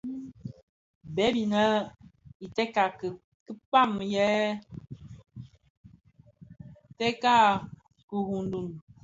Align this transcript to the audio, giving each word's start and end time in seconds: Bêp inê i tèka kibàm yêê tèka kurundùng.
Bêp 1.15 1.33
inê 1.43 1.67
i 2.45 2.47
tèka 2.55 2.85
kibàm 3.45 3.91
yêê 4.11 4.35
tèka 6.97 7.35
kurundùng. 8.09 8.71